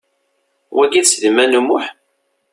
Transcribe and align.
Wagi 0.75 1.01
d 1.03 1.05
Sliman 1.07 1.57
U 1.59 1.61
Muḥ? 1.67 1.85